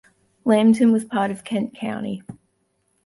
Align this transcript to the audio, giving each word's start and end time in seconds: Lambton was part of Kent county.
Lambton 0.45 0.91
was 0.91 1.05
part 1.05 1.29
of 1.29 1.43
Kent 1.43 1.75
county. 1.75 2.23